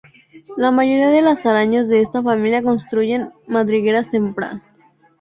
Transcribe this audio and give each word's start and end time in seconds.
La 0.57 0.71
mayoría 0.71 1.09
de 1.11 1.21
las 1.21 1.45
arañas 1.45 1.87
de 1.87 2.01
esta 2.01 2.23
familia 2.23 2.63
construyen 2.63 3.29
madrigueras 3.45 4.09
trampa. 4.09 4.59